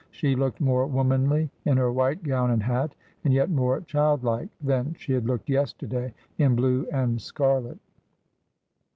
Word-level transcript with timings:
She 0.09 0.35
looked 0.35 0.59
more 0.59 0.87
womanly 0.87 1.51
in 1.63 1.77
her 1.77 1.91
white 1.93 2.23
gown 2.23 2.49
and 2.49 2.63
hat— 2.63 2.95
and 3.23 3.31
yet 3.31 3.51
more 3.51 3.81
child 3.81 4.23
like— 4.23 4.49
than 4.69 4.95
she 4.97 5.13
had 5.13 5.27
looked 5.27 5.47
yesterday 5.47 6.11
in 6.39 6.55
blue 6.55 6.87
and 6.91 7.21
scarlet. 7.21 7.77